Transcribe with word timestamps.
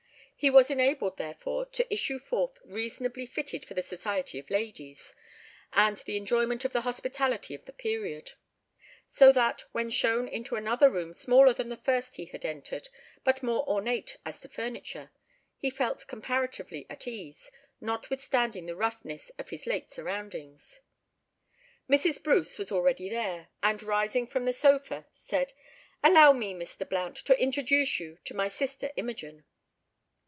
He 0.43 0.49
was 0.49 0.71
enabled, 0.71 1.17
therefore, 1.17 1.67
to 1.67 1.93
issue 1.93 2.17
forth 2.17 2.57
reasonably 2.65 3.27
fitted 3.27 3.63
for 3.63 3.75
the 3.75 3.83
society 3.83 4.39
of 4.39 4.49
ladies, 4.49 5.13
and 5.71 5.97
the 5.97 6.17
enjoyment 6.17 6.65
of 6.65 6.73
the 6.73 6.81
hospitality 6.81 7.53
of 7.53 7.65
the 7.65 7.71
period. 7.71 8.31
So 9.07 9.31
that, 9.33 9.65
when 9.71 9.91
shown 9.91 10.27
into 10.27 10.55
another 10.55 10.89
room 10.89 11.13
smaller 11.13 11.53
than 11.53 11.69
the 11.69 11.77
first 11.77 12.15
he 12.15 12.25
had 12.25 12.43
entered, 12.43 12.89
but 13.23 13.43
more 13.43 13.69
ornate 13.69 14.17
as 14.25 14.41
to 14.41 14.49
furniture, 14.49 15.11
he 15.59 15.69
felt 15.69 16.07
comparatively 16.07 16.87
at 16.89 17.05
ease, 17.07 17.51
notwithstanding 17.79 18.65
the 18.65 18.75
roughness 18.75 19.29
of 19.37 19.49
his 19.49 19.67
late 19.67 19.91
surroundings. 19.91 20.79
Mrs. 21.87 22.23
Bruce 22.23 22.57
was 22.57 22.71
already 22.71 23.09
there, 23.09 23.49
and, 23.61 23.83
rising 23.83 24.25
from 24.25 24.47
a 24.47 24.53
sofa, 24.53 25.05
said— 25.13 25.53
"Allow 26.03 26.33
me, 26.33 26.55
Mr. 26.55 26.89
Blount, 26.89 27.17
to 27.25 27.39
introduce 27.39 27.99
you 27.99 28.17
to 28.25 28.33
my 28.33 28.47
sister 28.47 28.91
Imogen." 28.95 29.45